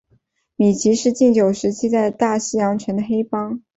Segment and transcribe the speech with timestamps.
[0.55, 3.61] 米奇是禁酒时期在大西洋城的黑帮。